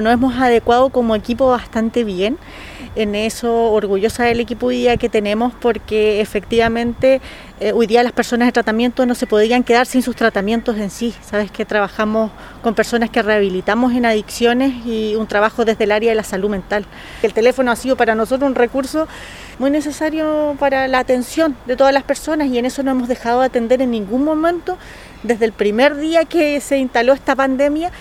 Nos 0.00 0.12
hemos 0.12 0.34
adecuado 0.36 0.90
como 0.90 1.14
equipo 1.14 1.48
bastante 1.48 2.04
bien. 2.04 2.38
En 2.96 3.14
eso, 3.14 3.70
orgullosa 3.72 4.24
del 4.24 4.40
equipo 4.40 4.66
hoy 4.66 4.78
día 4.78 4.96
que 4.96 5.08
tenemos, 5.08 5.52
porque 5.60 6.20
efectivamente 6.20 7.20
eh, 7.60 7.72
hoy 7.72 7.86
día 7.86 8.02
las 8.02 8.12
personas 8.12 8.48
de 8.48 8.52
tratamiento 8.52 9.06
no 9.06 9.14
se 9.14 9.26
podían 9.26 9.62
quedar 9.62 9.86
sin 9.86 10.02
sus 10.02 10.16
tratamientos 10.16 10.76
en 10.76 10.90
sí. 10.90 11.14
Sabes 11.20 11.50
que 11.50 11.64
trabajamos 11.64 12.32
con 12.62 12.74
personas 12.74 13.10
que 13.10 13.22
rehabilitamos 13.22 13.92
en 13.92 14.06
adicciones 14.06 14.84
y 14.86 15.14
un 15.14 15.26
trabajo 15.26 15.64
desde 15.64 15.84
el 15.84 15.92
área 15.92 16.10
de 16.10 16.16
la 16.16 16.24
salud 16.24 16.50
mental. 16.50 16.84
El 17.22 17.32
teléfono 17.32 17.70
ha 17.70 17.76
sido 17.76 17.96
para 17.96 18.14
nosotros 18.14 18.48
un 18.48 18.56
recurso 18.56 19.06
muy 19.60 19.70
necesario 19.70 20.56
para 20.58 20.88
la 20.88 21.00
atención 21.00 21.54
de 21.66 21.76
todas 21.76 21.92
las 21.92 22.02
personas 22.02 22.48
y 22.48 22.58
en 22.58 22.64
eso 22.64 22.82
no 22.82 22.90
hemos 22.90 23.08
dejado 23.08 23.40
de 23.40 23.46
atender 23.46 23.82
en 23.82 23.90
ningún 23.90 24.24
momento 24.24 24.78
desde 25.22 25.44
el 25.44 25.52
primer 25.52 25.96
día 25.96 26.24
que 26.24 26.60
se 26.60 26.78
instaló 26.78 27.12
esta 27.12 27.36
pandemia 27.36 27.92